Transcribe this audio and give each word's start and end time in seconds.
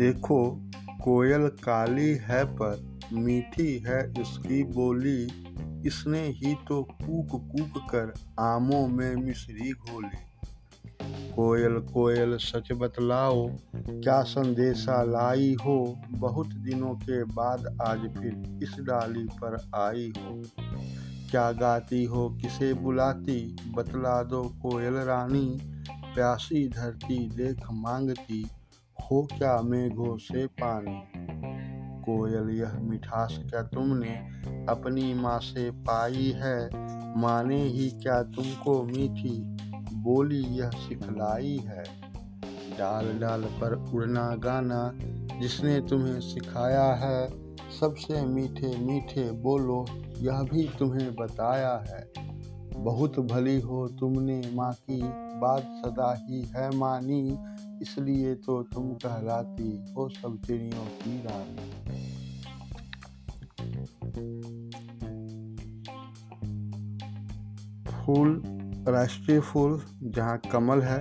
देखो, 0.00 0.70
कोयल 1.04 1.48
काली 1.48 2.14
है 2.14 2.44
पर 2.44 2.98
मीठी 3.12 3.78
है 3.78 4.12
इसकी 4.20 4.64
बोली। 4.64 5.24
इसने 5.86 6.28
ही 6.28 6.54
तो 6.68 6.82
कूक 6.82 7.28
कूक 7.30 7.90
कर 7.94 8.14
आमों 8.38 8.88
में 8.88 9.16
मिश्री 9.16 9.70
घोली। 9.72 10.30
कोयल 11.32 11.78
कोयल, 11.78 12.36
सच 12.36 12.72
बतलाओ, 12.72 13.50
क्या 13.76 14.22
संदेशा 14.22 15.02
लाई 15.02 15.56
हो? 15.64 16.00
बहुत 16.10 16.46
दिनों 16.46 16.94
के 16.94 17.24
बाद 17.24 17.78
आज 17.82 17.98
फिर 17.98 18.58
इस 18.62 18.76
डाली 18.80 19.24
पर 19.24 19.70
आई 19.74 20.12
हो। 20.18 20.42
क्या 21.30 21.52
गाती 21.52 22.04
हो, 22.04 22.30
किसे 22.30 22.74
बुलाती? 22.74 23.56
बतला 23.74 24.22
दो 24.22 24.42
कोयल 24.42 24.94
रानी, 24.94 25.60
प्यासी 26.14 26.68
धरती 26.68 27.28
देख 27.28 27.60
मांगती। 27.72 28.46
हो 29.12 29.28
क्या 29.38 29.62
मेघों 29.62 30.16
से 30.16 30.46
पानी? 30.46 31.02
कोयल 32.02 32.50
यह 32.50 32.72
मिठास 32.80 33.40
क्या 33.50 33.62
तुमने 33.62 34.10
अपनी 34.68 35.14
माँ 35.14 35.38
से 35.38 35.70
पाई 35.70 36.32
है? 36.36 36.70
माने 37.20 37.62
ही 37.62 37.90
क्या 37.90 38.22
तुमको 38.22 38.82
मीठी 38.82 39.56
बोली 39.94 40.40
यह 40.40 40.70
सिखलाई 40.70 41.56
है? 41.56 41.84
डाल 42.78 43.18
डाल 43.18 43.42
पर 43.42 43.74
उड़ना 43.94 44.36
गाना 44.36 44.92
जिसने 45.40 45.80
तुम्हें 45.80 46.20
सिखाया 46.20 46.94
है। 46.94 47.28
सबसे 47.80 48.26
मीठे 48.26 48.78
मीठे 48.78 49.30
बोलो, 49.30 49.86
यह 50.18 50.42
भी 50.42 50.70
तुम्हें 50.78 51.14
बताया 51.16 51.84
है। 51.88 52.12
बहुत 52.84 53.20
भली 53.20 53.60
हो 53.60 53.88
तुमने 53.88 54.42
माँ 54.54 54.72
की 54.72 55.29
बात 55.40 55.62
सदा 55.62 56.26
ही 56.28 56.42
है 56.42 56.76
मानी। 56.76 57.38
इसलिए 57.82 58.34
तो 58.34 58.62
तुम 58.62 58.88
कहलाती 58.88 59.92
हो 59.92 60.08
सब 60.08 60.42
चिड़ियों 60.46 60.84
की 60.84 61.22
रानी। 61.22 61.70
फूल, 68.04 68.42
राष्ट्रीय 68.88 69.40
फूल 69.40 69.82
जहाँ 70.02 70.40
कमल 70.52 70.82
है, 70.82 70.98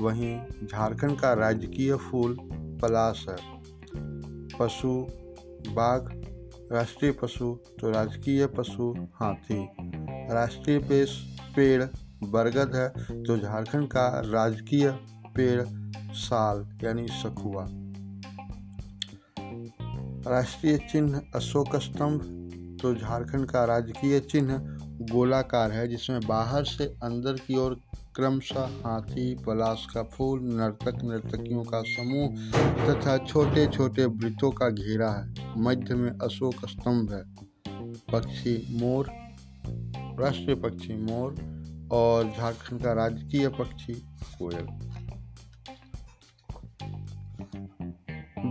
वहीं 0.00 0.40
झारखंड 0.72 1.20
का 1.20 1.32
राजकीय 1.32 1.96
फूल 1.96 2.36
पलाश 2.82 3.26
है। 3.28 3.36
पशु, 4.58 5.06
बाघ, 5.68 6.08
राष्ट्रीय 6.72 7.12
पशु 7.12 7.58
तो 7.80 7.90
राजकीय 7.90 8.46
पशु 8.46 8.94
हाथी। 9.14 9.68
राष्ट्रीय 10.34 10.78
पेश, 10.78 11.38
पेड़ 11.56 11.84
बरगद 12.22 12.74
है 12.74 13.22
तो 13.22 13.36
झारखंड 13.38 13.88
का 13.88 14.08
राजकीय 14.26 14.88
पेड़ 15.36 15.62
साल, 16.16 16.66
यानी 16.84 17.06
सखुआ। 17.12 17.66
राष्ट्रीय 20.26 20.76
चिन्ह 20.92 21.20
अशोक 21.34 21.76
स्तंभ 21.76 22.22
तो 22.82 22.94
झारखंड 22.94 23.46
का 23.46 23.64
राजकीय 23.64 24.20
चिन्ह 24.20 24.58
गोलाकार 25.12 25.72
है, 25.72 25.86
जिसमें 25.88 26.20
बाहर 26.20 26.64
से 26.64 26.84
अंदर 27.02 27.32
की 27.36 27.56
ओर 27.56 27.74
क्रमशः 28.16 28.66
हाथी, 28.84 29.34
पलाश 29.36 29.86
का 29.94 30.02
फूल, 30.02 30.40
नर्तक 30.42 31.02
नर्तकियों 31.04 31.62
का 31.64 31.82
समूह 31.86 32.26
तथा 32.86 33.16
छोटे 33.18 33.66
छोटे 33.66 34.04
वृत्तों 34.04 34.50
का 34.50 34.68
घेरा 34.70 35.10
है। 35.10 35.52
मध्य 35.58 35.94
में 35.94 36.10
अशोक 36.10 36.68
स्तंभ 36.68 37.12
है। 37.12 37.22
पक्षी 38.12 38.56
मोर, 38.80 39.10
राष्ट्रीय 40.20 40.56
पक्षी 40.56 40.96
मोर 41.02 41.34
और 41.92 42.32
झारखंड 42.38 42.82
का 42.82 42.92
राजकीय 42.92 43.48
पक्षी 43.48 43.94
कोयल। 44.42 44.66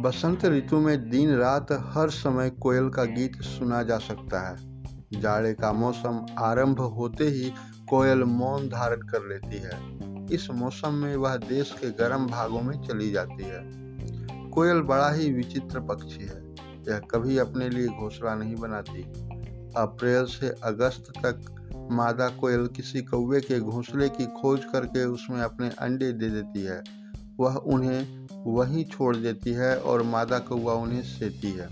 बसंत 0.02 0.46
ऋतु 0.46 0.80
में 0.80 1.10
दिन 1.10 1.36
रात 1.36 1.68
हर 1.72 2.10
समय 2.10 2.50
कोयल 2.50 2.90
का 2.90 3.04
गीत 3.04 3.42
सुना 3.42 3.84
जा 3.84 3.98
सकता 3.98 4.50
है। 4.50 4.76
जाड़े 5.22 5.54
का 5.54 5.74
मौसम 5.74 6.26
आरंभ 6.40 6.80
होते 6.80 7.24
ही 7.24 7.54
कोयल 7.90 8.24
मौन 8.24 8.70
धारण 8.70 8.98
कर 8.98 9.28
लेती 9.30 9.58
है। 9.58 9.96
इस 10.36 10.50
मौसम 10.50 10.94
में 10.94 11.16
वह 11.16 11.36
देश 11.36 11.76
के 11.82 11.90
गर्म 11.90 12.28
भागों 12.28 12.62
में 12.62 12.88
चली 12.88 13.12
जाती 13.12 13.44
है। 13.44 13.86
कोयल 14.50 14.82
बड़ा 14.82 15.12
ही 15.12 15.34
विचित्र 15.34 15.80
पक्षी 15.80 16.26
है। 16.26 16.56
यह 16.88 17.00
कभी 17.00 17.38
अपने 17.38 17.70
लिए 17.70 17.88
घोंसला 17.88 18.36
नहीं 18.36 18.56
बनाती। 18.56 19.02
अप्रैल 19.78 20.26
से 20.26 20.50
अगस्त 20.64 21.14
तक 21.26 21.65
मादा 21.92 22.30
कोयल 22.30 22.68
किसी 22.68 23.02
कौवे 23.02 23.42
के 23.42 23.60
घोंसले 23.60 24.10
की 24.10 24.26
खोज 24.26 24.66
करके 24.66 25.06
उसमें 25.06 25.42
अपने 25.42 25.70
अंडे 25.70 26.12
दे 26.12 26.30
देती 26.30 26.64
है। 26.64 26.84
वह 27.40 27.56
उन्हें 27.56 28.28
वहीं 28.54 28.86
छोड़ 28.86 29.16
देती 29.16 29.52
है 29.52 29.78
और 29.78 30.04
मादा 30.04 30.40
कौवा 30.40 30.74
उन्हें 30.74 31.02
सेती 31.02 31.52
है। 31.52 31.70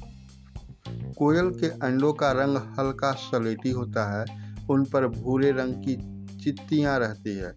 कोयल 1.18 1.50
के 1.50 1.68
अंडों 1.68 2.14
का 2.14 2.32
रंग 2.32 2.58
हल्का 2.58 3.12
सलेटी 3.12 3.72
होता 3.72 4.20
है, 4.20 4.26
उन 4.70 4.86
पर 4.86 5.08
भूरे 5.08 5.52
रंग 5.52 5.74
की 5.74 5.96
चित्तियाँ 6.44 7.00
रहती 7.00 7.36
है। 7.36 7.56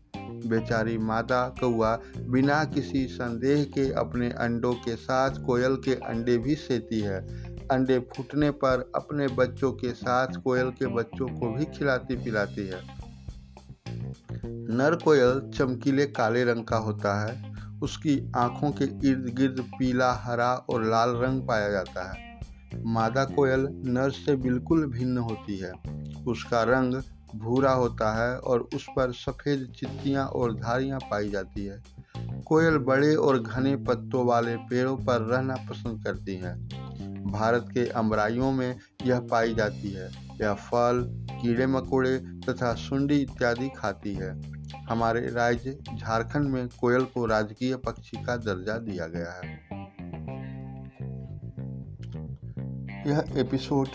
बेचारी 0.48 0.98
मादा 0.98 1.54
कौआ 1.60 1.98
बिना 2.18 2.64
किसी 2.64 3.06
संदेह 3.06 3.64
के 3.64 3.92
अपने 3.92 4.30
अंडों 4.30 4.74
के 4.74 4.96
साथ 4.96 5.30
कोयल 5.30 5.76
के 5.76 5.94
अंडे 5.94 6.38
भी 6.38 6.54
सेती 6.54 7.00
है। 7.00 7.45
अंडे 7.72 7.98
फूटने 7.98 8.50
पर 8.50 8.92
अपने 8.94 9.28
बच्चों 9.28 9.72
के 9.72 9.92
साथ 9.92 10.26
कोयल 10.26 10.70
के 10.70 10.86
बच्चों 10.86 11.28
को 11.28 11.50
भी 11.50 11.64
खिलाती 11.64 12.16
पिलाती 12.16 12.66
है। 12.66 12.80
नर 14.76 14.94
कोयल 14.94 15.50
चमकीले 15.54 16.06
काले 16.06 16.44
रंग 16.44 16.64
का 16.64 16.76
होता 16.76 17.26
है। 17.26 17.56
उसकी 17.82 18.32
आँखों 18.36 18.70
के 18.70 18.84
इर्द 18.84 19.34
गिर्द 19.38 19.60
पीला, 19.78 20.12
हरा 20.12 20.52
और 20.54 20.84
लाल 20.84 21.10
रंग 21.10 21.48
पाया 21.48 21.68
जाता 21.70 22.12
है। 22.12 22.40
मादा 22.86 23.24
कोयल 23.24 23.68
नर 23.70 24.10
से 24.10 24.36
बिल्कुल 24.36 24.86
भिन्न 24.86 25.18
होती 25.18 25.58
है। 25.58 25.72
उसका 26.24 26.62
रंग 26.62 27.02
भूरा 27.34 27.72
होता 27.72 28.12
है 28.12 28.38
और 28.38 28.68
उस 28.74 28.86
पर 28.96 29.12
सफ़ेद 29.12 29.72
चित्तियाँ 29.76 30.26
और 30.26 30.54
धारियाँ 30.54 31.00
पाई 31.00 31.30
जाती 31.30 31.64
है। 31.64 31.82
कोयल 32.46 32.78
बड़े 32.78 33.14
और 33.14 33.42
घने 33.42 33.76
पत्तों 33.76 34.26
वाले 34.26 34.56
पेड़ों 34.56 34.96
पर 34.96 35.20
रहना 35.20 35.54
पसंद 35.54 36.04
करती 36.04 36.36
है। 36.36 36.85
भारत 37.26 37.68
के 37.74 37.88
अमराइयों 37.88 38.52
में 38.52 38.78
यह 39.06 39.20
पाई 39.20 39.54
जाती 39.54 39.90
है। 39.90 40.10
यह 40.40 40.54
फल, 40.54 41.26
कीड़े 41.42 41.66
मकोड़े 41.66 42.18
तथा 42.18 42.74
सुंडी 42.74 43.16
इत्यादि 43.16 43.68
खाती 43.76 44.14
है। 44.14 44.56
हमारे 44.90 45.20
राज्य 45.20 45.78
झारखंड 45.96 46.48
में 46.48 46.68
कोयल 46.68 47.04
को 47.04 47.26
राजकीय 47.26 47.76
पक्षी 47.76 48.22
का 48.24 48.36
दर्जा 48.36 48.78
दिया 48.78 49.06
गया 49.06 49.32
है। 49.32 49.66
यह 53.06 53.24
एपिसोड 53.36 53.88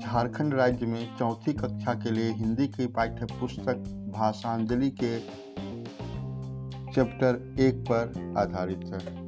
झारखंड 0.00 0.54
राज्य 0.54 0.86
में 0.86 1.16
चौथी 1.16 1.52
कक्षा 1.52 1.94
के 1.94 2.10
लिए 2.10 2.32
हिंदी 2.32 2.68
की 2.68 2.86
पाठ्य 2.86 3.26
पुस्तक 3.40 3.74
भाषांजलि 4.14 4.90
के 4.90 5.18
चैप्टर 6.92 7.56
एक 7.60 7.74
पर 7.92 8.34
आधारित 8.38 8.80
है। 8.84 9.27